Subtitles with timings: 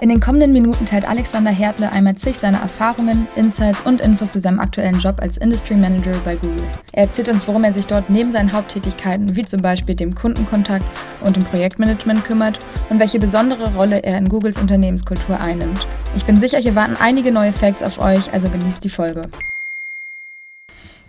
[0.00, 4.38] In den kommenden Minuten teilt Alexander Hertle einmal zig seiner Erfahrungen, Insights und Infos zu
[4.38, 6.62] seinem aktuellen Job als Industry Manager bei Google.
[6.92, 10.84] Er erzählt uns, worum er sich dort neben seinen Haupttätigkeiten, wie zum Beispiel dem Kundenkontakt
[11.24, 12.60] und dem Projektmanagement kümmert
[12.90, 15.84] und welche besondere Rolle er in Googles Unternehmenskultur einnimmt.
[16.14, 19.22] Ich bin sicher, hier warten einige neue Facts auf euch, also genießt die Folge.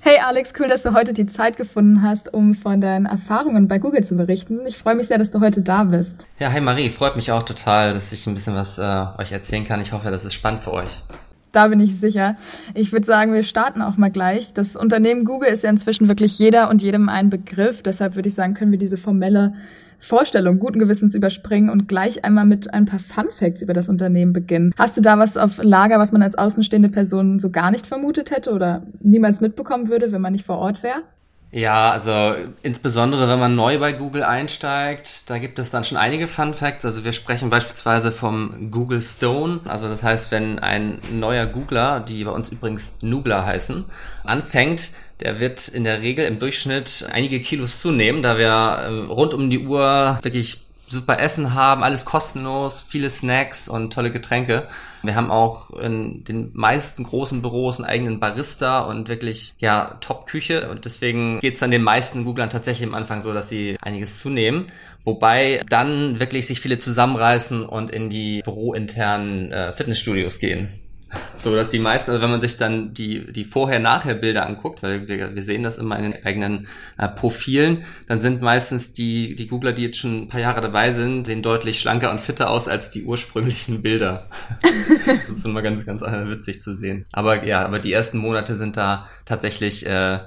[0.02, 3.80] Hey Alex, cool, dass du heute die Zeit gefunden hast, um von deinen Erfahrungen bei
[3.80, 4.60] Google zu berichten.
[4.66, 6.26] Ich freue mich sehr, dass du heute da bist.
[6.40, 9.66] Ja, hi Marie, freut mich auch total, dass ich ein bisschen was äh, euch erzählen
[9.66, 9.82] kann.
[9.82, 11.04] Ich hoffe, das ist spannend für euch.
[11.52, 12.38] Da bin ich sicher.
[12.76, 14.54] Ich würde sagen, wir starten auch mal gleich.
[14.54, 17.84] Das Unternehmen Google ist ja inzwischen wirklich jeder und jedem ein Begriff.
[17.84, 19.54] Deshalb würde ich sagen, können wir diese formelle
[20.00, 24.34] Vorstellung guten Gewissens überspringen und gleich einmal mit ein paar Fun Facts über das Unternehmen
[24.34, 24.74] beginnen.
[24.78, 28.32] Hast du da was auf Lager, was man als außenstehende Person so gar nicht vermutet
[28.32, 31.04] hätte oder niemals mitbekommen würde, wenn man nicht vor Ort wäre?
[31.52, 36.28] Ja, also insbesondere wenn man neu bei Google einsteigt, da gibt es dann schon einige
[36.28, 36.86] Fun Facts.
[36.86, 39.62] Also wir sprechen beispielsweise vom Google Stone.
[39.66, 43.86] Also das heißt, wenn ein neuer Googler, die bei uns übrigens Nugler heißen,
[44.24, 49.34] anfängt, der wird in der Regel im Durchschnitt einige Kilos zunehmen, da wir äh, rund
[49.34, 54.68] um die Uhr wirklich super Essen haben, alles kostenlos, viele Snacks und tolle Getränke.
[55.04, 60.70] Wir haben auch in den meisten großen Büros einen eigenen Barista und wirklich, ja, Top-Küche.
[60.70, 64.20] Und deswegen geht es an den meisten Googlern tatsächlich am Anfang so, dass sie einiges
[64.20, 64.66] zunehmen.
[65.04, 70.70] Wobei dann wirklich sich viele zusammenreißen und in die bürointernen äh, Fitnessstudios gehen.
[71.38, 75.34] So, dass die meisten, also wenn man sich dann die, die Vorher-Nachher-Bilder anguckt, weil wir,
[75.36, 79.72] wir sehen das immer in den eigenen äh, Profilen, dann sind meistens die, die Googler,
[79.72, 82.90] die jetzt schon ein paar Jahre dabei sind, sehen deutlich schlanker und fitter aus als
[82.90, 84.28] die ursprünglichen Bilder.
[85.28, 87.06] das ist immer ganz, ganz äh, witzig zu sehen.
[87.14, 90.20] Aber ja, aber die ersten Monate sind da tatsächlich äh,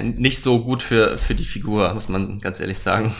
[0.00, 3.14] nicht so gut für, für die Figur, muss man ganz ehrlich sagen.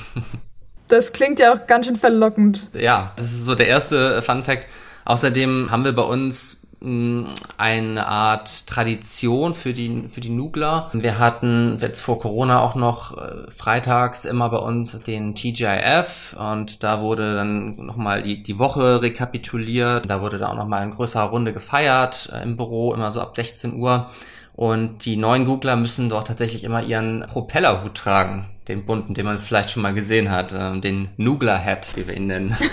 [0.87, 2.71] Das klingt ja auch ganz schön verlockend.
[2.75, 4.67] Ja, das ist so der erste Fun Fact.
[5.05, 10.91] Außerdem haben wir bei uns eine Art Tradition für die, für die Nugler.
[10.95, 16.83] Wir hatten jetzt vor Corona auch noch äh, freitags immer bei uns den TGIF und
[16.83, 20.09] da wurde dann nochmal die, die Woche rekapituliert.
[20.09, 23.37] Da wurde da auch nochmal in größerer Runde gefeiert äh, im Büro, immer so ab
[23.37, 24.11] 16 Uhr.
[24.55, 29.39] Und die neuen Googler müssen doch tatsächlich immer ihren Propellerhut tragen den bunten, den man
[29.39, 32.57] vielleicht schon mal gesehen hat, ähm, den Nugler Hat, wie wir ihn nennen.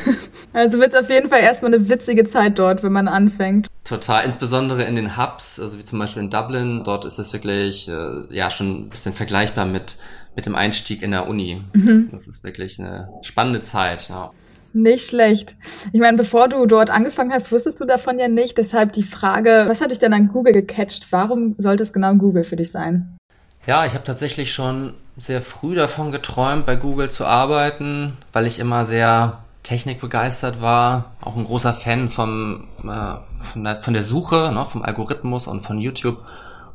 [0.53, 3.67] Also wird es auf jeden Fall erstmal eine witzige Zeit dort, wenn man anfängt.
[3.83, 7.87] Total, insbesondere in den Hubs, also wie zum Beispiel in Dublin, dort ist es wirklich
[7.89, 9.97] äh, ja schon ein bisschen vergleichbar mit
[10.37, 11.63] mit dem Einstieg in der Uni.
[11.73, 12.09] Mhm.
[12.11, 14.07] Das ist wirklich eine spannende Zeit.
[14.07, 14.31] Ja.
[14.71, 15.57] Nicht schlecht.
[15.91, 18.57] Ich meine, bevor du dort angefangen hast, wusstest du davon ja nicht.
[18.57, 21.07] Deshalb die Frage, was hat dich denn an Google gecatcht?
[21.09, 23.17] Warum sollte es genau Google für dich sein?
[23.65, 28.59] Ja, ich habe tatsächlich schon sehr früh davon geträumt, bei Google zu arbeiten, weil ich
[28.59, 33.15] immer sehr technikbegeistert war, auch ein großer Fan vom, äh,
[33.51, 36.19] von, der, von der Suche, ne, vom Algorithmus und von YouTube.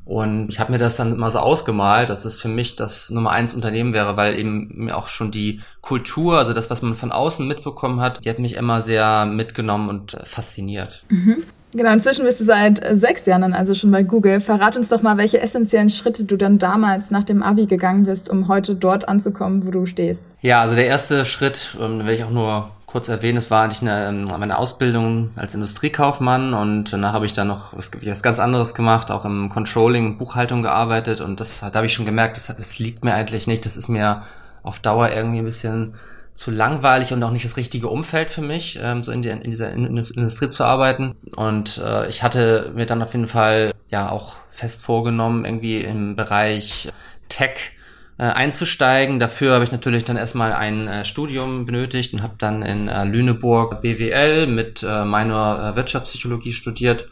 [0.05, 3.31] Und ich habe mir das dann immer so ausgemalt, dass es für mich das Nummer
[3.31, 7.13] eins Unternehmen wäre, weil eben mir auch schon die Kultur, also das, was man von
[7.13, 11.05] außen mitbekommen hat, die hat mich immer sehr mitgenommen und fasziniert.
[11.09, 11.45] Mhm.
[11.75, 14.41] Genau, inzwischen bist du seit äh, sechs Jahren dann also schon bei Google.
[14.41, 18.29] Verrat uns doch mal, welche essentiellen Schritte du dann damals nach dem Abi gegangen bist,
[18.29, 20.27] um heute dort anzukommen, wo du stehst.
[20.41, 23.81] Ja, also der erste Schritt, ähm, will ich auch nur kurz erwähnen, es war eigentlich
[23.81, 28.39] eine, ähm, meine Ausbildung als Industriekaufmann und danach habe ich dann noch was, was ganz
[28.39, 32.55] anderes gemacht, auch im Controlling, Buchhaltung gearbeitet und das da habe ich schon gemerkt, das,
[32.55, 34.25] das liegt mir eigentlich nicht, das ist mir
[34.63, 35.95] auf Dauer irgendwie ein bisschen
[36.35, 39.51] zu langweilig und auch nicht das richtige Umfeld für mich, ähm, so in, die, in
[39.51, 41.15] dieser Industrie zu arbeiten.
[41.37, 46.17] Und äh, ich hatte mir dann auf jeden Fall ja auch fest vorgenommen, irgendwie im
[46.17, 46.91] Bereich
[47.29, 47.73] Tech
[48.19, 49.19] äh, einzusteigen.
[49.19, 53.05] Dafür habe ich natürlich dann erstmal ein äh, Studium benötigt und habe dann in äh,
[53.05, 57.09] Lüneburg BWL mit äh, meiner äh, Wirtschaftspsychologie studiert.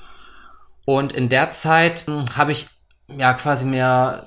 [0.85, 2.67] Und in der Zeit hm, habe ich
[3.17, 4.25] ja quasi mir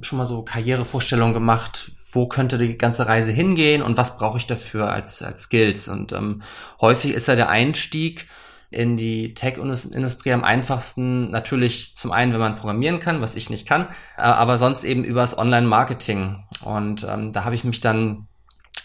[0.00, 4.46] schon mal so Karrierevorstellungen gemacht, wo könnte die ganze Reise hingehen und was brauche ich
[4.46, 5.88] dafür als, als Skills.
[5.88, 6.42] Und ähm,
[6.80, 8.26] häufig ist ja der Einstieg
[8.70, 13.66] in die Tech-Industrie am einfachsten natürlich zum einen, wenn man programmieren kann, was ich nicht
[13.66, 16.44] kann, äh, aber sonst eben übers Online-Marketing.
[16.62, 18.28] Und ähm, da habe ich mich dann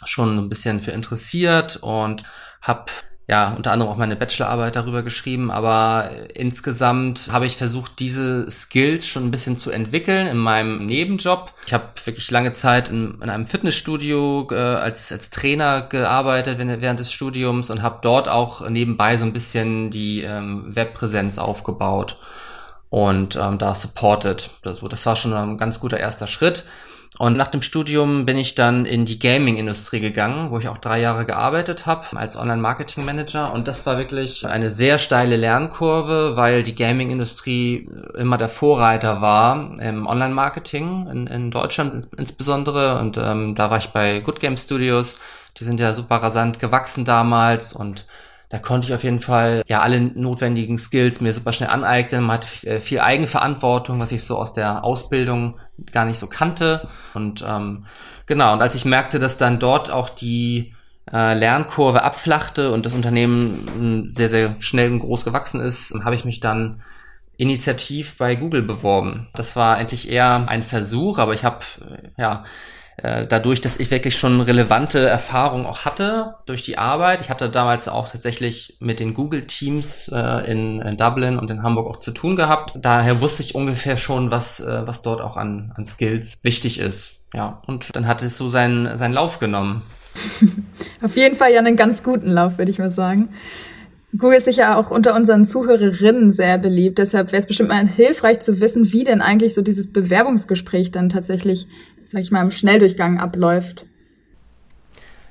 [0.03, 2.23] schon ein bisschen für interessiert und
[2.61, 2.91] habe
[3.27, 9.07] ja, unter anderem auch meine Bachelorarbeit darüber geschrieben, aber insgesamt habe ich versucht, diese Skills
[9.07, 11.51] schon ein bisschen zu entwickeln in meinem Nebenjob.
[11.65, 16.99] Ich habe wirklich lange Zeit in, in einem Fitnessstudio äh, als, als Trainer gearbeitet während
[16.99, 22.17] des Studiums und habe dort auch nebenbei so ein bisschen die ähm, Webpräsenz aufgebaut
[22.91, 24.51] und ähm, da supported.
[24.63, 26.63] Also das war schon ein ganz guter erster Schritt.
[27.17, 30.99] Und nach dem Studium bin ich dann in die Gaming-Industrie gegangen, wo ich auch drei
[30.99, 33.53] Jahre gearbeitet habe als Online-Marketing-Manager.
[33.53, 39.79] Und das war wirklich eine sehr steile Lernkurve, weil die Gaming-Industrie immer der Vorreiter war
[39.79, 42.99] im Online-Marketing in, in, Deutschland insbesondere.
[42.99, 45.15] Und ähm, da war ich bei Good Game Studios.
[45.57, 48.05] Die sind ja super rasant gewachsen damals und
[48.55, 52.23] da konnte ich auf jeden Fall ja alle notwendigen Skills mir super schnell aneignen.
[52.23, 55.59] Man hatte äh, viel Eigenverantwortung, was ich so aus der Ausbildung
[55.91, 56.87] gar nicht so kannte.
[57.13, 57.85] Und ähm,
[58.27, 60.73] genau, und als ich merkte, dass dann dort auch die
[61.11, 66.15] äh, Lernkurve abflachte und das Unternehmen hm, sehr, sehr schnell und groß gewachsen ist, habe
[66.15, 66.81] ich mich dann
[67.35, 69.27] initiativ bei Google beworben.
[69.33, 72.45] Das war eigentlich eher ein Versuch, aber ich habe äh, ja
[73.27, 77.21] dadurch, dass ich wirklich schon relevante Erfahrungen auch hatte durch die Arbeit.
[77.21, 81.87] Ich hatte damals auch tatsächlich mit den Google-Teams äh, in, in, Dublin und in Hamburg
[81.87, 82.73] auch zu tun gehabt.
[82.75, 87.19] Daher wusste ich ungefähr schon, was, äh, was dort auch an, an Skills wichtig ist.
[87.33, 89.81] Ja, und dann hat es so seinen, seinen Lauf genommen.
[91.01, 93.29] Auf jeden Fall ja einen ganz guten Lauf, würde ich mal sagen.
[94.17, 96.99] Google ist sicher auch unter unseren Zuhörerinnen sehr beliebt.
[96.99, 101.09] Deshalb wäre es bestimmt mal hilfreich zu wissen, wie denn eigentlich so dieses Bewerbungsgespräch dann
[101.09, 101.67] tatsächlich
[102.05, 103.85] sag ich mal, im Schnelldurchgang abläuft.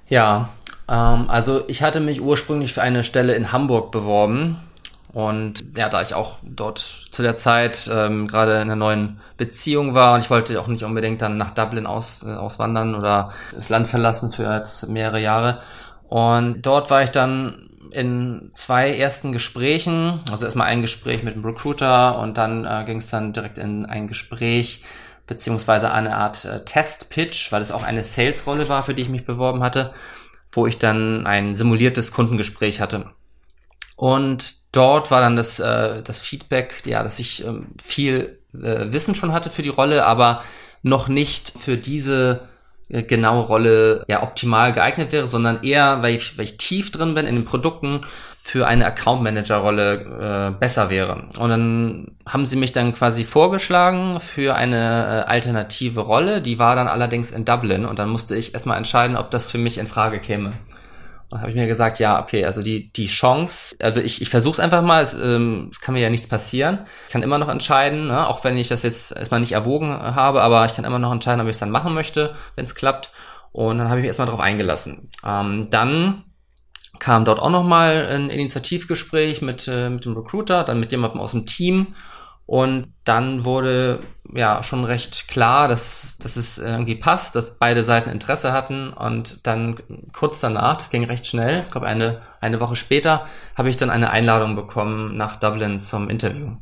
[0.09, 0.51] Ja,
[0.89, 4.59] ähm, also ich hatte mich ursprünglich für eine Stelle in Hamburg beworben.
[5.13, 9.95] Und ja, da ich auch dort zu der Zeit ähm, gerade in einer neuen Beziehung
[9.95, 13.69] war und ich wollte auch nicht unbedingt dann nach Dublin aus, äh, auswandern oder das
[13.69, 15.61] Land verlassen für jetzt mehrere Jahre.
[16.09, 21.45] Und dort war ich dann in zwei ersten Gesprächen, also erstmal ein Gespräch mit dem
[21.45, 24.85] Recruiter und dann äh, ging es dann direkt in ein Gespräch
[25.27, 29.25] beziehungsweise eine Art äh, Test-Pitch, weil es auch eine Sales-Rolle war, für die ich mich
[29.25, 29.93] beworben hatte,
[30.51, 33.11] wo ich dann ein simuliertes Kundengespräch hatte.
[33.97, 39.15] Und dort war dann das, äh, das Feedback, ja, dass ich ähm, viel äh, Wissen
[39.15, 40.43] schon hatte für die Rolle, aber
[40.83, 42.49] noch nicht für diese
[42.89, 47.15] äh, genaue Rolle ja optimal geeignet wäre, sondern eher, weil ich, weil ich tief drin
[47.15, 48.05] bin in den Produkten
[48.47, 51.25] für eine Account Manager Rolle äh, besser wäre.
[51.39, 56.77] Und dann haben sie mich dann quasi vorgeschlagen für eine äh, alternative Rolle, die war
[56.77, 59.87] dann allerdings in Dublin und dann musste ich erstmal entscheiden, ob das für mich in
[59.87, 60.53] Frage käme.
[61.31, 64.53] Und habe ich mir gesagt, ja, okay, also die die Chance, also ich ich versuche
[64.53, 66.81] es einfach mal, es, ähm, es kann mir ja nichts passieren.
[67.07, 70.43] Ich kann immer noch entscheiden, ne, auch wenn ich das jetzt erstmal nicht erwogen habe,
[70.43, 73.11] aber ich kann immer noch entscheiden, ob ich es dann machen möchte, wenn es klappt.
[73.53, 75.09] Und dann habe ich mich erstmal darauf eingelassen.
[75.27, 76.25] Ähm, dann
[76.99, 81.33] kam dort auch nochmal ein Initiativgespräch mit, äh, mit dem Recruiter, dann mit jemandem aus
[81.33, 81.95] dem Team.
[82.47, 84.01] Und dann wurde
[84.33, 88.93] ja schon recht klar, dass, dass es irgendwie passt, dass beide Seiten Interesse hatten.
[88.93, 89.79] Und dann
[90.13, 93.27] kurz danach, das ging recht schnell, ich glaube eine, eine Woche später,
[93.57, 96.57] habe ich dann eine Einladung bekommen nach Dublin zum Interview.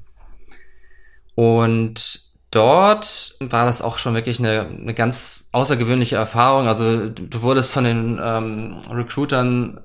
[1.34, 2.20] Und
[2.52, 6.68] dort war das auch schon wirklich eine, eine ganz außergewöhnliche Erfahrung.
[6.68, 9.80] Also du wurdest von den ähm, Recruitern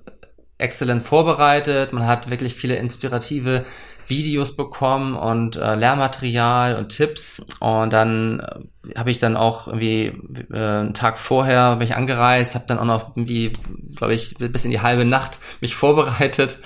[0.58, 1.94] exzellent vorbereitet.
[1.94, 3.66] Man hat wirklich viele inspirative
[4.08, 7.42] Videos bekommen und äh, Lehrmaterial und Tipps.
[7.60, 10.14] Und dann äh, habe ich dann auch irgendwie
[10.52, 13.52] äh, einen Tag vorher bin ich angereist, habe dann auch noch irgendwie,
[13.96, 16.60] glaube ich, bis in die halbe Nacht mich vorbereitet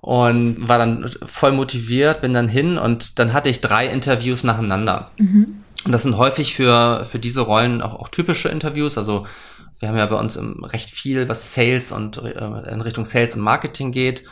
[0.00, 5.10] und war dann voll motiviert, bin dann hin und dann hatte ich drei Interviews nacheinander.
[5.16, 5.62] Mhm.
[5.84, 9.26] Und das sind häufig für, für diese Rollen auch, auch typische Interviews, also
[9.82, 13.42] wir haben ja bei uns recht viel, was Sales und äh, in Richtung Sales und
[13.42, 14.22] Marketing geht,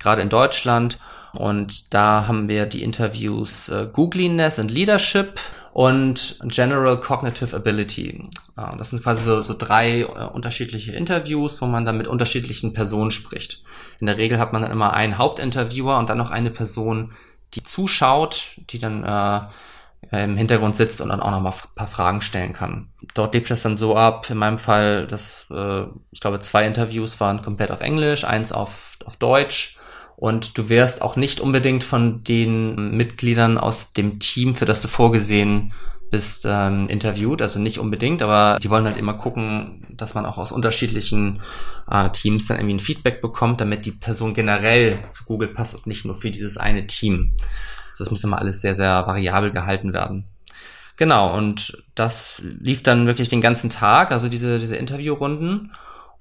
[0.00, 0.98] gerade in Deutschland.
[1.32, 5.38] Und da haben wir die Interviews äh, Googliness and Leadership
[5.72, 8.28] und General Cognitive Ability.
[8.56, 12.72] Äh, das sind quasi so, so drei äh, unterschiedliche Interviews, wo man dann mit unterschiedlichen
[12.72, 13.62] Personen spricht.
[14.00, 17.12] In der Regel hat man dann immer einen Hauptinterviewer und dann noch eine Person,
[17.54, 19.46] die zuschaut, die dann äh,
[20.12, 22.88] im Hintergrund sitzt und dann auch noch mal ein paar Fragen stellen kann.
[23.14, 27.18] Dort lief das dann so ab, in meinem Fall, dass äh, ich glaube, zwei Interviews
[27.20, 29.76] waren komplett auf Englisch, eins auf, auf Deutsch.
[30.16, 34.88] Und du wirst auch nicht unbedingt von den Mitgliedern aus dem Team, für das du
[34.88, 35.74] vorgesehen
[36.10, 37.42] bist, ähm, interviewt.
[37.42, 41.42] Also nicht unbedingt, aber die wollen halt immer gucken, dass man auch aus unterschiedlichen
[41.90, 45.86] äh, Teams dann irgendwie ein Feedback bekommt, damit die Person generell zu Google passt und
[45.86, 47.32] nicht nur für dieses eine Team.
[47.98, 50.24] Das muss immer alles sehr, sehr variabel gehalten werden.
[50.96, 55.72] Genau, und das lief dann wirklich den ganzen Tag, also diese, diese Interviewrunden.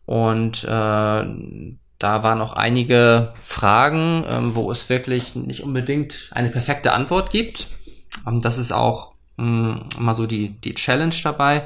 [0.06, 6.92] Und äh, da waren auch einige Fragen, ähm, wo es wirklich nicht unbedingt eine perfekte
[6.92, 7.68] Antwort gibt.
[8.28, 11.64] Ähm, das ist auch mh, hm, mal so die, die Challenge dabei.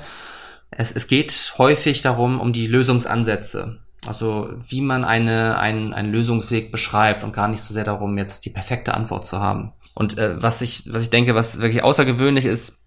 [0.72, 3.80] Es, es geht häufig darum, um die Lösungsansätze.
[4.08, 8.46] Also wie man eine, einen, einen Lösungsweg beschreibt und gar nicht so sehr darum, jetzt
[8.46, 9.74] die perfekte Antwort zu haben.
[10.00, 12.80] Und äh, was ich, was ich denke, was wirklich außergewöhnlich ist,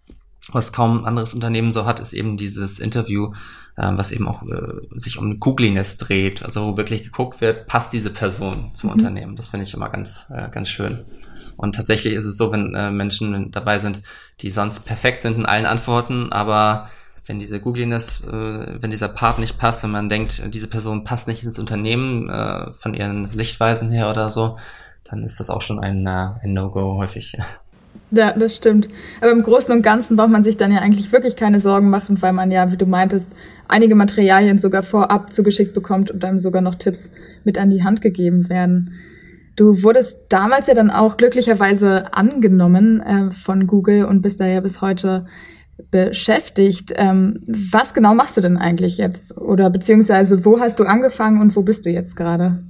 [0.50, 3.34] was kaum ein anderes Unternehmen so hat, ist eben dieses Interview,
[3.76, 7.92] äh, was eben auch äh, sich um Googliness dreht, also wo wirklich geguckt wird, passt
[7.92, 8.94] diese Person zum mhm.
[8.94, 9.36] Unternehmen.
[9.36, 11.04] Das finde ich immer ganz, äh, ganz schön.
[11.58, 14.00] Und tatsächlich ist es so, wenn äh, Menschen dabei sind,
[14.40, 16.88] die sonst perfekt sind in allen Antworten, aber
[17.26, 21.28] wenn diese Googliness, äh, wenn dieser Part nicht passt, wenn man denkt, diese Person passt
[21.28, 24.56] nicht ins Unternehmen äh, von ihren Sichtweisen her oder so,
[25.12, 27.36] dann ist das auch schon ein, äh, ein No-Go häufig.
[28.14, 28.90] Ja, das stimmt.
[29.22, 32.20] Aber im Großen und Ganzen braucht man sich dann ja eigentlich wirklich keine Sorgen machen,
[32.20, 33.32] weil man ja, wie du meintest,
[33.68, 37.10] einige Materialien sogar vorab zugeschickt bekommt und einem sogar noch Tipps
[37.44, 38.92] mit an die Hand gegeben werden.
[39.56, 44.60] Du wurdest damals ja dann auch glücklicherweise angenommen äh, von Google und bist da ja
[44.60, 45.24] bis heute
[45.90, 46.92] beschäftigt.
[46.96, 49.38] Ähm, was genau machst du denn eigentlich jetzt?
[49.38, 52.62] Oder beziehungsweise wo hast du angefangen und wo bist du jetzt gerade?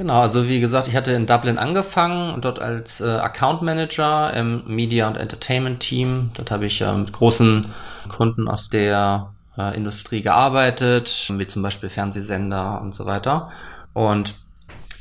[0.00, 4.32] Genau, also wie gesagt, ich hatte in Dublin angefangen und dort als äh, Account Manager
[4.32, 6.30] im Media und Entertainment Team.
[6.38, 7.66] Dort habe ich äh, mit großen
[8.08, 13.50] Kunden aus der äh, Industrie gearbeitet, wie zum Beispiel Fernsehsender und so weiter.
[13.92, 14.36] Und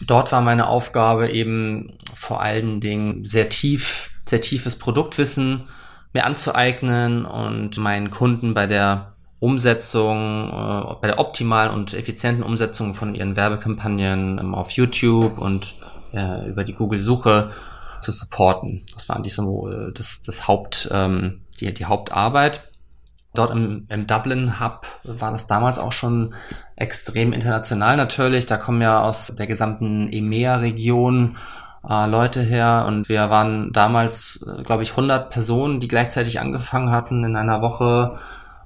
[0.05, 5.69] dort war meine Aufgabe eben vor allen Dingen sehr tief, sehr tiefes Produktwissen
[6.11, 12.93] mir anzueignen und meinen Kunden bei der Umsetzung, äh, bei der optimalen und effizienten Umsetzung
[12.93, 15.75] von ihren Werbekampagnen ähm, auf YouTube und
[16.11, 17.51] äh, über die Google-Suche
[18.01, 18.83] zu supporten.
[18.93, 22.69] Das war eigentlich so äh, das, das Haupt, ähm, die, die Hauptarbeit.
[23.33, 26.33] Dort im, im Dublin Hub war das damals auch schon
[26.75, 28.45] extrem international natürlich.
[28.45, 31.37] Da kommen ja aus der gesamten EMEA-Region
[31.87, 36.91] äh, Leute her und wir waren damals, äh, glaube ich, 100 Personen, die gleichzeitig angefangen
[36.91, 38.17] hatten in einer Woche.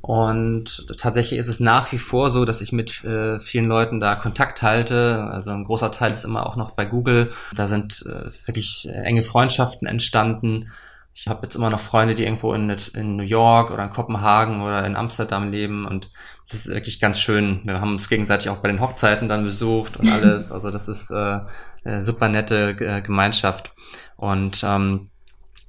[0.05, 4.15] Und tatsächlich ist es nach wie vor so, dass ich mit äh, vielen Leuten da
[4.15, 5.29] Kontakt halte.
[5.31, 7.31] Also ein großer Teil ist immer auch noch bei Google.
[7.55, 10.71] Da sind äh, wirklich enge Freundschaften entstanden.
[11.13, 14.61] Ich habe jetzt immer noch Freunde, die irgendwo in, in New York oder in Kopenhagen
[14.61, 16.11] oder in Amsterdam leben und
[16.49, 17.61] das ist wirklich ganz schön.
[17.63, 20.51] Wir haben uns gegenseitig auch bei den Hochzeiten dann besucht und alles.
[20.51, 21.39] Also das ist äh,
[21.85, 23.73] eine super nette äh, Gemeinschaft.
[24.17, 25.09] Und ähm,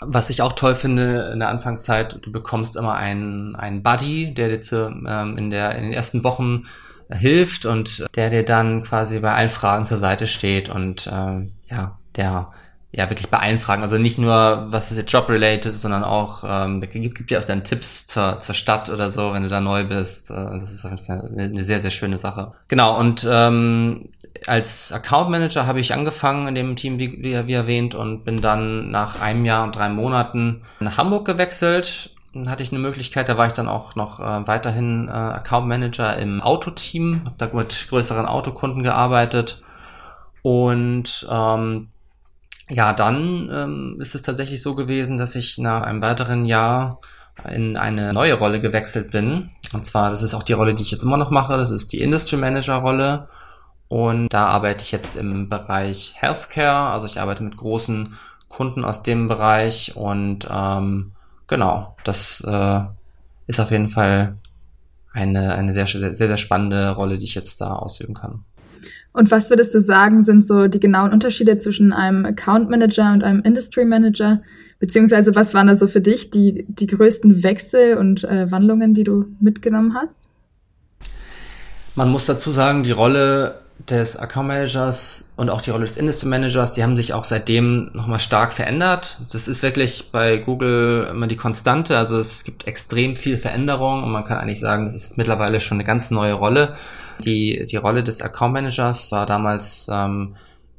[0.07, 4.49] was ich auch toll finde in der Anfangszeit, du bekommst immer einen, einen Buddy, der
[4.49, 6.65] dir zu, ähm, in, der, in den ersten Wochen
[7.11, 11.99] hilft und der dir dann quasi bei allen Fragen zur Seite steht und äh, ja,
[12.17, 12.53] der
[12.97, 16.81] ja wirklich bei allen Fragen, also nicht nur was ist jetzt Job-related, sondern auch ähm,
[16.81, 19.85] gibt, gibt dir auch dann Tipps zur, zur Stadt oder so, wenn du da neu
[19.85, 20.31] bist.
[20.31, 22.53] Äh, das ist eine, eine sehr, sehr schöne Sache.
[22.69, 24.11] Genau, und ähm,
[24.47, 28.41] als Account Manager habe ich angefangen in dem Team, wie, wie, wie erwähnt, und bin
[28.41, 32.11] dann nach einem Jahr und drei Monaten nach Hamburg gewechselt.
[32.33, 35.69] Dann hatte ich eine Möglichkeit, da war ich dann auch noch äh, weiterhin äh, Account
[35.69, 39.63] Manager im Autoteam, habe da mit größeren Autokunden gearbeitet.
[40.43, 41.89] Und ähm,
[42.69, 47.01] ja, dann ähm, ist es tatsächlich so gewesen, dass ich nach einem weiteren Jahr
[47.49, 49.51] in eine neue Rolle gewechselt bin.
[49.73, 51.93] Und zwar, das ist auch die Rolle, die ich jetzt immer noch mache, das ist
[51.93, 53.29] die Industry Manager Rolle.
[53.89, 56.93] Und da arbeite ich jetzt im Bereich Healthcare.
[56.93, 58.17] Also ich arbeite mit großen
[58.49, 61.13] Kunden aus dem Bereich und ähm,
[61.49, 62.81] genau, das äh,
[63.47, 64.37] ist auf jeden Fall
[65.13, 68.45] eine, eine sehr, sehr, sehr spannende Rolle, die ich jetzt da ausüben kann.
[69.13, 73.23] Und was würdest du sagen, sind so die genauen Unterschiede zwischen einem Account Manager und
[73.23, 74.43] einem Industry Manager?
[74.81, 79.05] Beziehungsweise was waren da so für dich die, die größten Wechsel und äh, Wandlungen, die
[79.05, 80.29] du mitgenommen hast?
[81.95, 86.29] Man muss dazu sagen, die Rolle des Account Managers und auch die Rolle des Industry
[86.29, 89.19] Managers, die haben sich auch seitdem nochmal stark verändert.
[89.33, 91.99] Das ist wirklich bei Google immer die Konstante.
[91.99, 95.77] Also es gibt extrem viel Veränderung und man kann eigentlich sagen, das ist mittlerweile schon
[95.77, 96.77] eine ganz neue Rolle.
[97.25, 100.35] Die, die Rolle des Account Managers war damals ähm,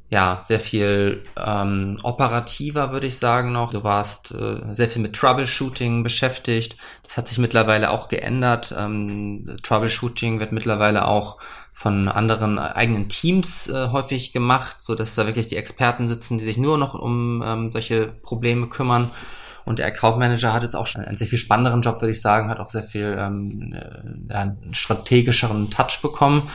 [0.08, 3.72] ja sehr viel ähm, operativer, würde ich sagen noch.
[3.72, 6.76] Du warst äh, sehr viel mit Troubleshooting beschäftigt.
[7.02, 8.74] Das hat sich mittlerweile auch geändert.
[8.76, 11.38] Ähm, Troubleshooting wird mittlerweile auch
[11.72, 16.44] von anderen eigenen Teams äh, häufig gemacht, so dass da wirklich die Experten sitzen, die
[16.44, 19.10] sich nur noch um ähm, solche Probleme kümmern.
[19.66, 22.22] Und der Account Manager hat jetzt auch schon einen sehr viel spannenderen Job, würde ich
[22.22, 26.48] sagen, hat auch sehr viel ähm, äh, einen strategischeren Touch bekommen.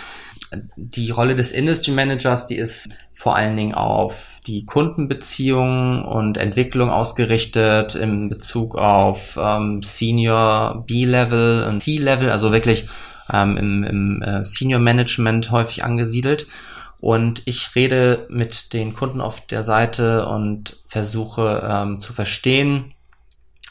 [0.75, 6.89] Die Rolle des Industry Managers, die ist vor allen Dingen auf die Kundenbeziehungen und Entwicklung
[6.89, 12.89] ausgerichtet in Bezug auf ähm, Senior B-Level und C-Level, also wirklich
[13.31, 16.47] ähm, im, im äh, Senior Management häufig angesiedelt.
[16.99, 22.93] Und ich rede mit den Kunden auf der Seite und versuche ähm, zu verstehen,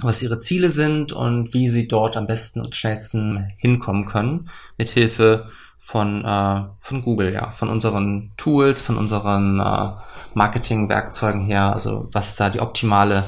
[0.01, 4.89] was ihre Ziele sind und wie sie dort am besten und schnellsten hinkommen können, mit
[4.89, 5.51] Hilfe
[5.83, 9.89] von, äh, von Google, ja, von unseren Tools, von unseren äh,
[10.35, 13.25] Marketing-Werkzeugen her, also was da die optimale,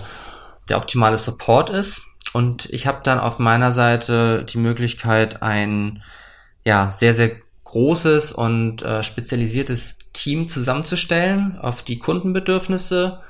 [0.68, 2.02] der optimale Support ist.
[2.34, 6.02] und ich habe dann auf meiner Seite die Möglichkeit, ein
[6.64, 7.32] ja sehr sehr
[7.64, 13.20] großes und äh, spezialisiertes Team zusammenzustellen auf die Kundenbedürfnisse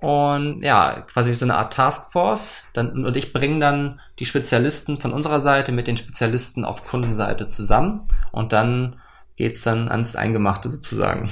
[0.00, 2.62] und ja, quasi so eine Art Taskforce.
[2.72, 7.48] Dann, und ich bringe dann die Spezialisten von unserer Seite mit den Spezialisten auf Kundenseite
[7.48, 8.02] zusammen
[8.32, 8.96] und dann
[9.36, 11.30] geht's dann ans Eingemachte sozusagen.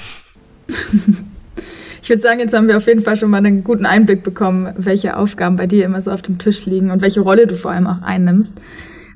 [2.00, 4.72] Ich würde sagen, jetzt haben wir auf jeden Fall schon mal einen guten Einblick bekommen,
[4.76, 7.72] welche Aufgaben bei dir immer so auf dem Tisch liegen und welche Rolle du vor
[7.72, 8.54] allem auch einnimmst.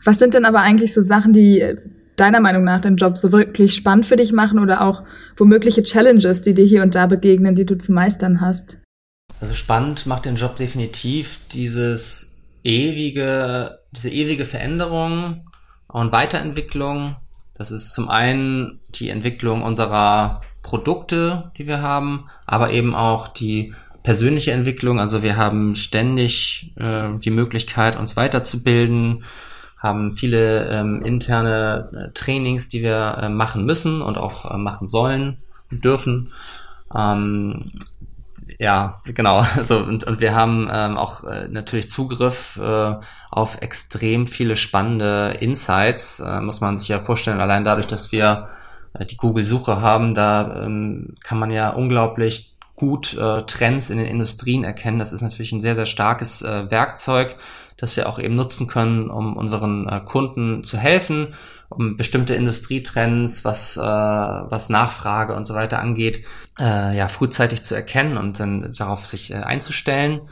[0.04, 1.76] Was sind denn aber eigentlich so Sachen, die
[2.16, 5.04] deiner Meinung nach den Job so wirklich spannend für dich machen oder auch
[5.36, 8.81] womögliche Challenges, die dir hier und da begegnen, die du zu meistern hast?
[9.42, 12.32] Also spannend macht den Job definitiv dieses
[12.62, 15.50] ewige, diese ewige Veränderung
[15.88, 17.16] und Weiterentwicklung.
[17.54, 23.74] Das ist zum einen die Entwicklung unserer Produkte, die wir haben, aber eben auch die
[24.04, 25.00] persönliche Entwicklung.
[25.00, 29.24] Also wir haben ständig äh, die Möglichkeit, uns weiterzubilden,
[29.76, 34.86] haben viele ähm, interne äh, Trainings, die wir äh, machen müssen und auch äh, machen
[34.86, 35.38] sollen
[35.72, 36.32] und dürfen.
[36.94, 37.72] Ähm,
[38.62, 39.44] ja, genau.
[39.56, 42.94] Also und, und wir haben ähm, auch äh, natürlich Zugriff äh,
[43.30, 46.20] auf extrem viele spannende Insights.
[46.20, 48.50] Äh, muss man sich ja vorstellen, allein dadurch, dass wir
[48.94, 54.06] äh, die Google-Suche haben, da ähm, kann man ja unglaublich gut äh, Trends in den
[54.06, 55.00] Industrien erkennen.
[55.00, 57.34] Das ist natürlich ein sehr, sehr starkes äh, Werkzeug,
[57.78, 61.34] das wir auch eben nutzen können, um unseren äh, Kunden zu helfen,
[61.76, 66.24] um bestimmte Industrietrends, was, äh, was Nachfrage und so weiter angeht,
[66.58, 70.22] äh, ja, frühzeitig zu erkennen und dann darauf sich äh, einzustellen.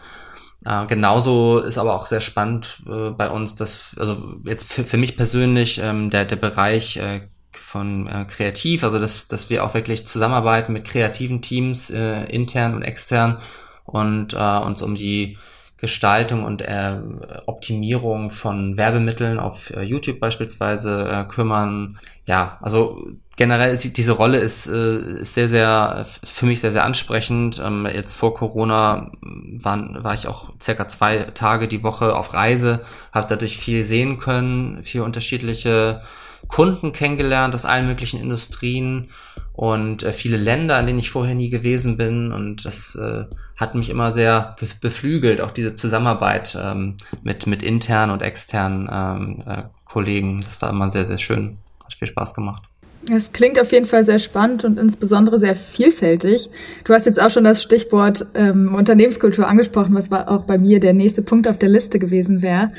[0.64, 4.98] Äh, genauso ist aber auch sehr spannend äh, bei uns, dass, also jetzt für, für
[4.98, 9.74] mich persönlich, ähm, der, der Bereich äh, von äh, kreativ, also dass, dass wir auch
[9.74, 13.38] wirklich zusammenarbeiten mit kreativen Teams, äh, intern und extern
[13.84, 15.38] und äh, uns um die
[15.80, 16.98] Gestaltung und äh,
[17.46, 21.98] Optimierung von Werbemitteln auf äh, YouTube beispielsweise äh, kümmern.
[22.26, 23.02] Ja, also
[23.36, 27.60] generell diese Rolle ist, äh, ist sehr, sehr für mich sehr, sehr ansprechend.
[27.64, 32.84] Ähm, jetzt vor Corona waren, war ich auch circa zwei Tage die Woche auf Reise,
[33.12, 36.02] habe dadurch viel sehen können, viel unterschiedliche
[36.48, 39.10] Kunden kennengelernt aus allen möglichen Industrien
[39.52, 42.32] und äh, viele Länder, in denen ich vorher nie gewesen bin.
[42.32, 43.24] Und das äh,
[43.60, 49.42] hat mich immer sehr beflügelt, auch diese Zusammenarbeit ähm, mit, mit internen und externen ähm,
[49.46, 50.40] äh, Kollegen.
[50.40, 51.58] Das war immer sehr, sehr schön.
[51.84, 52.62] Hat viel Spaß gemacht.
[53.10, 56.50] Es klingt auf jeden Fall sehr spannend und insbesondere sehr vielfältig.
[56.84, 60.80] Du hast jetzt auch schon das Stichwort ähm, Unternehmenskultur angesprochen, was war auch bei mir
[60.80, 62.72] der nächste Punkt auf der Liste gewesen wäre.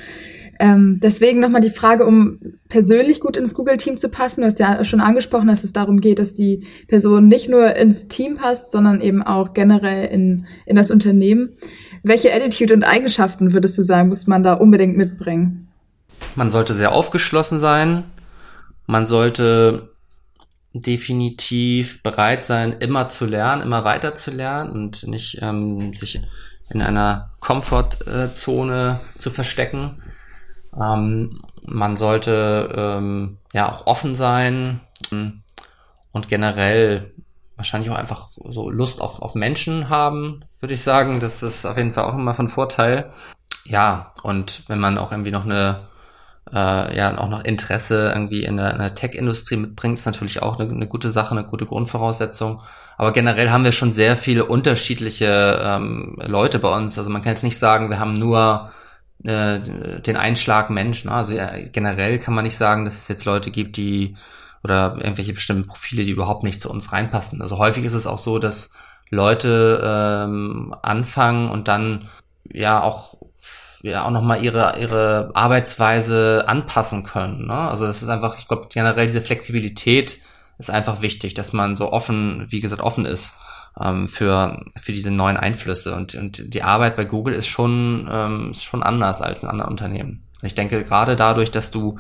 [0.60, 4.42] Ähm, deswegen nochmal die Frage, um persönlich gut ins Google-Team zu passen.
[4.42, 8.08] Du hast ja schon angesprochen, dass es darum geht, dass die Person nicht nur ins
[8.08, 11.50] Team passt, sondern eben auch generell in, in das Unternehmen.
[12.04, 15.68] Welche Attitude und Eigenschaften würdest du sagen, muss man da unbedingt mitbringen?
[16.36, 18.04] Man sollte sehr aufgeschlossen sein.
[18.88, 19.90] Man sollte
[20.74, 26.22] definitiv bereit sein, immer zu lernen, immer weiter zu lernen und nicht ähm, sich
[26.70, 30.01] in einer Komfortzone zu verstecken.
[30.80, 34.80] Ähm, man sollte ähm, ja auch offen sein
[36.12, 37.14] und generell
[37.62, 41.20] wahrscheinlich auch einfach so Lust auf, auf Menschen haben, würde ich sagen.
[41.20, 43.12] Das ist auf jeden Fall auch immer von Vorteil.
[43.66, 45.88] Ja, und wenn man auch irgendwie noch eine,
[46.52, 50.60] äh, ja, auch noch Interesse irgendwie in der, in der Tech-Industrie mitbringt, ist natürlich auch
[50.60, 52.64] eine, eine, gute Sache, eine gute Grundvoraussetzung.
[52.98, 56.98] Aber generell haben wir schon sehr viele unterschiedliche ähm, Leute bei uns.
[56.98, 58.72] Also man kann jetzt nicht sagen, wir haben nur
[59.24, 59.60] äh,
[60.02, 61.06] den Einschlag Mensch.
[61.06, 61.12] Ne?
[61.12, 64.16] Also ja, generell kann man nicht sagen, dass es jetzt Leute gibt, die
[64.64, 67.42] oder irgendwelche bestimmten Profile, die überhaupt nicht zu uns reinpassen.
[67.42, 68.72] Also häufig ist es auch so, dass
[69.10, 72.08] Leute ähm, anfangen und dann
[72.52, 73.18] ja auch
[73.84, 77.48] ja auch nochmal ihre ihre Arbeitsweise anpassen können.
[77.48, 77.54] Ne?
[77.54, 80.20] Also es ist einfach, ich glaube generell diese Flexibilität
[80.60, 83.36] ist einfach wichtig, dass man so offen, wie gesagt, offen ist
[83.80, 85.96] ähm, für, für diese neuen Einflüsse.
[85.96, 89.72] Und, und die Arbeit bei Google ist schon, ähm, ist schon anders als in anderen
[89.72, 90.28] Unternehmen.
[90.42, 91.98] Ich denke, gerade dadurch, dass du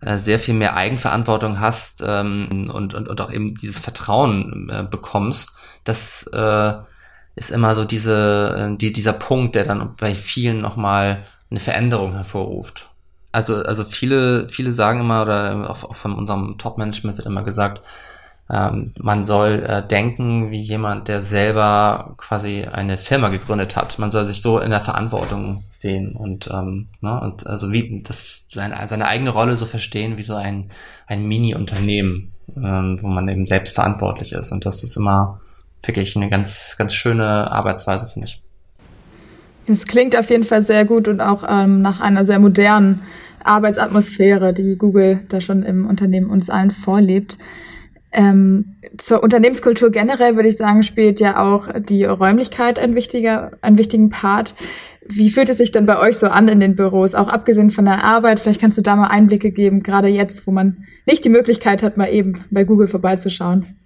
[0.00, 4.82] äh, sehr viel mehr Eigenverantwortung hast ähm, und, und, und auch eben dieses Vertrauen äh,
[4.82, 5.50] bekommst,
[5.84, 6.72] das äh,
[7.36, 12.14] ist immer so diese, äh, die, dieser Punkt, der dann bei vielen nochmal eine Veränderung
[12.14, 12.90] hervorruft.
[13.32, 17.82] Also, also viele, viele sagen immer, oder auch, auch von unserem Top-Management wird immer gesagt,
[18.50, 23.98] ähm, man soll äh, denken wie jemand, der selber quasi eine Firma gegründet hat.
[23.98, 28.42] Man soll sich so in der Verantwortung sehen und, ähm, ne, und also wie das
[28.48, 30.70] seine, seine eigene Rolle so verstehen wie so ein,
[31.06, 34.52] ein Mini-Unternehmen, ähm, wo man eben selbst verantwortlich ist.
[34.52, 35.40] Und das ist immer
[35.82, 38.42] wirklich eine ganz, ganz schöne Arbeitsweise, finde ich.
[39.66, 43.02] Das klingt auf jeden Fall sehr gut und auch ähm, nach einer sehr modernen
[43.42, 47.38] Arbeitsatmosphäre, die Google da schon im Unternehmen uns allen vorlebt.
[48.16, 53.76] Ähm, zur Unternehmenskultur generell würde ich sagen, spielt ja auch die Räumlichkeit ein wichtiger, einen
[53.76, 54.54] wichtigen Part.
[55.06, 57.84] Wie fühlt es sich denn bei euch so an in den Büros, auch abgesehen von
[57.84, 58.38] der Arbeit?
[58.38, 61.96] Vielleicht kannst du da mal Einblicke geben, gerade jetzt, wo man nicht die Möglichkeit hat,
[61.96, 63.76] mal eben bei Google vorbeizuschauen.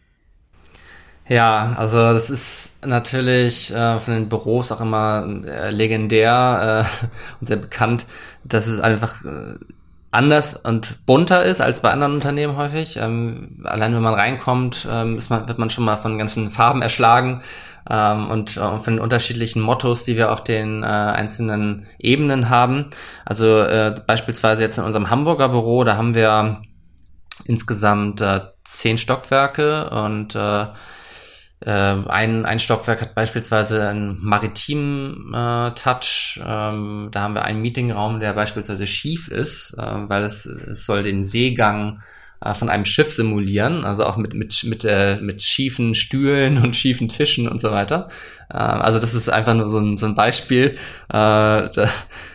[1.26, 7.06] Ja, also das ist natürlich äh, von den Büros auch immer äh, legendär äh,
[7.40, 8.06] und sehr bekannt,
[8.44, 9.54] dass es einfach äh,
[10.10, 12.96] anders und bunter ist als bei anderen Unternehmen häufig.
[12.96, 16.82] Ähm, allein wenn man reinkommt, ähm, ist man, wird man schon mal von ganzen Farben
[16.82, 17.42] erschlagen
[17.90, 22.86] ähm, und äh, von unterschiedlichen Mottos, die wir auf den äh, einzelnen Ebenen haben.
[23.24, 26.62] Also äh, beispielsweise jetzt in unserem Hamburger Büro, da haben wir
[27.44, 30.66] insgesamt äh, zehn Stockwerke und äh,
[31.66, 36.40] ein, ein Stockwerk hat beispielsweise einen maritimen äh, Touch.
[36.44, 41.02] Ähm, da haben wir einen Meetingraum, der beispielsweise schief ist, äh, weil es, es soll
[41.02, 42.00] den Seegang
[42.44, 46.76] äh, von einem Schiff simulieren, also auch mit, mit, mit, äh, mit schiefen Stühlen und
[46.76, 48.08] schiefen Tischen und so weiter.
[48.50, 50.76] Äh, also das ist einfach nur so ein, so ein Beispiel.
[51.12, 51.68] Äh,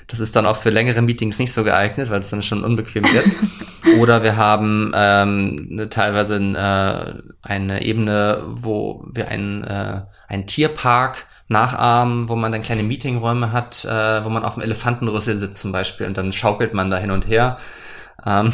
[0.08, 3.04] das ist dann auch für längere Meetings nicht so geeignet, weil es dann schon unbequem
[3.04, 3.26] wird.
[4.00, 12.30] Oder wir haben ähm, teilweise äh, eine Ebene, wo wir einen, äh, einen Tierpark nachahmen,
[12.30, 16.08] wo man dann kleine Meetingräume hat, äh, wo man auf dem Elefantenrüssel sitzt zum Beispiel
[16.08, 17.58] und dann schaukelt man da hin und her.
[18.26, 18.54] Ähm,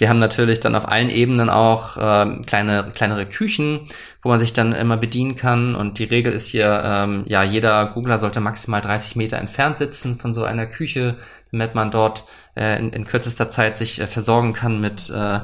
[0.00, 3.80] wir haben natürlich dann auf allen Ebenen auch äh, kleine, kleinere Küchen,
[4.22, 5.74] wo man sich dann immer bedienen kann.
[5.74, 10.16] Und die Regel ist hier, ähm, ja, jeder Googler sollte maximal 30 Meter entfernt sitzen
[10.16, 11.18] von so einer Küche,
[11.52, 12.24] damit man dort
[12.56, 15.40] äh, in, in kürzester Zeit sich äh, versorgen kann mit, äh,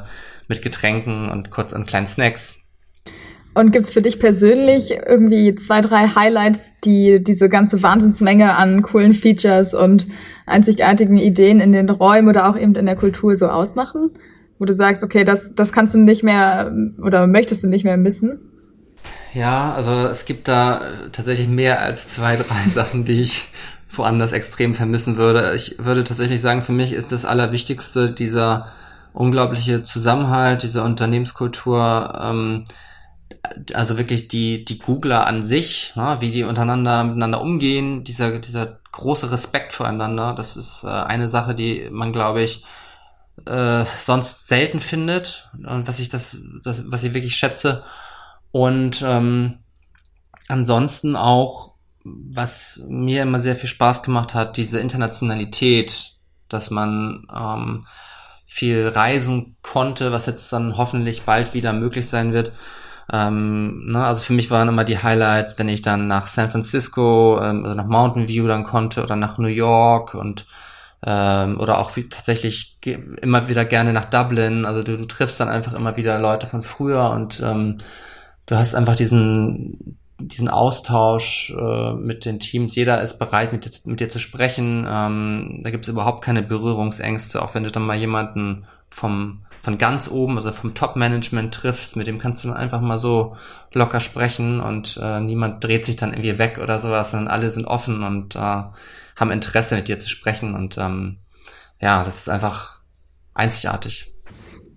[0.49, 2.63] mit Getränken und kurz und kleinen Snacks.
[3.53, 9.13] Und gibt's für dich persönlich irgendwie zwei, drei Highlights, die diese ganze Wahnsinnsmenge an coolen
[9.13, 10.09] Features und
[10.47, 14.13] einzigartigen Ideen in den Räumen oder auch eben in der Kultur so ausmachen?
[14.59, 17.97] Wo du sagst, okay, das, das kannst du nicht mehr oder möchtest du nicht mehr
[17.97, 18.41] missen?
[19.35, 20.81] Ja, also es gibt da
[21.13, 23.49] tatsächlich mehr als zwei, drei Sachen, die ich
[23.91, 25.55] woanders extrem vermissen würde.
[25.55, 28.69] Ich würde tatsächlich sagen, für mich ist das Allerwichtigste dieser
[29.13, 32.65] unglaubliche Zusammenhalt, diese Unternehmenskultur, ähm,
[33.75, 38.79] also wirklich die, die Googler an sich, ja, wie die untereinander miteinander umgehen, dieser, dieser
[38.93, 42.65] große Respekt voreinander, das ist äh, eine Sache, die man, glaube ich,
[43.45, 47.85] äh, sonst selten findet und was ich das, das was ich wirklich schätze.
[48.51, 49.59] Und ähm,
[50.49, 56.13] ansonsten auch, was mir immer sehr viel Spaß gemacht hat, diese Internationalität,
[56.49, 57.87] dass man ähm,
[58.47, 62.53] viel reisen konnte, was jetzt dann hoffentlich bald wieder möglich sein wird.
[63.13, 67.41] Ähm, ne, also für mich waren immer die Highlights, wenn ich dann nach San Francisco,
[67.43, 70.47] ähm, also nach Mountain View dann konnte oder nach New York und
[71.05, 72.79] ähm, oder auch wie, tatsächlich
[73.21, 74.65] immer wieder gerne nach Dublin.
[74.65, 77.79] Also du, du triffst dann einfach immer wieder Leute von früher und ähm,
[78.47, 82.75] du hast einfach diesen diesen Austausch äh, mit den Teams.
[82.75, 84.87] Jeder ist bereit, mit, mit dir zu sprechen.
[84.89, 89.79] Ähm, da gibt es überhaupt keine Berührungsängste, auch wenn du dann mal jemanden vom von
[89.79, 93.37] ganz oben, also vom Top-Management triffst, mit dem kannst du dann einfach mal so
[93.73, 97.67] locker sprechen und äh, niemand dreht sich dann irgendwie weg oder sowas, sondern alle sind
[97.67, 98.63] offen und äh,
[99.17, 100.55] haben Interesse, mit dir zu sprechen.
[100.55, 101.19] Und ähm,
[101.81, 102.81] ja, das ist einfach
[103.35, 104.13] einzigartig.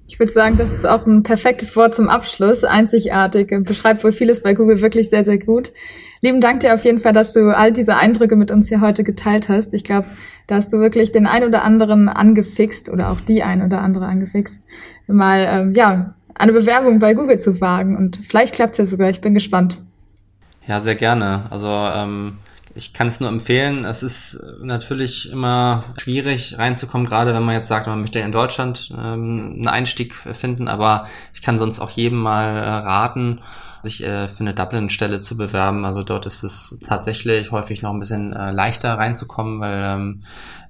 [0.08, 2.64] Ich würde sagen, das ist auch ein perfektes Wort zum Abschluss.
[2.64, 3.54] Einzigartig.
[3.64, 5.72] Beschreibt wohl vieles bei Google wirklich sehr, sehr gut.
[6.22, 9.04] Lieben Dank dir auf jeden Fall, dass du all diese Eindrücke mit uns hier heute
[9.04, 9.74] geteilt hast.
[9.74, 10.08] Ich glaube,
[10.48, 14.08] da hast du wirklich den ein oder anderen angefixt oder auch die ein oder andere
[14.08, 14.62] angefixt,
[15.08, 17.96] mal ähm, ja eine Bewerbung bei Google zu wagen.
[17.96, 19.10] Und vielleicht klappt es ja sogar.
[19.10, 19.82] Ich bin gespannt.
[20.68, 21.44] Ja, sehr gerne.
[21.52, 22.38] Also ähm,
[22.76, 23.86] ich kann es nur empfehlen.
[23.86, 28.92] Es ist natürlich immer schwierig reinzukommen, gerade wenn man jetzt sagt, man möchte in Deutschland
[28.92, 33.42] ähm, einen Einstieg finden, aber ich kann sonst auch jedem mal äh, raten,
[33.84, 35.86] sich äh, für eine Dublin-Stelle zu bewerben.
[35.86, 40.24] Also dort ist es tatsächlich häufig noch ein bisschen äh, leichter reinzukommen, weil ähm,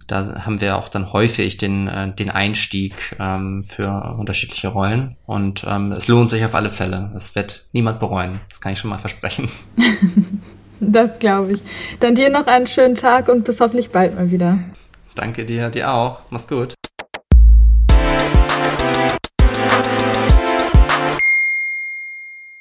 [0.09, 5.17] da haben wir auch dann häufig den, äh, den Einstieg ähm, für unterschiedliche Rollen.
[5.25, 7.11] Und ähm, es lohnt sich auf alle Fälle.
[7.15, 8.39] Es wird niemand bereuen.
[8.49, 9.49] Das kann ich schon mal versprechen.
[10.79, 11.61] Das glaube ich.
[11.99, 14.59] Dann dir noch einen schönen Tag und bis hoffentlich bald mal wieder.
[15.15, 16.19] Danke dir, dir auch.
[16.29, 16.78] Mach's gut.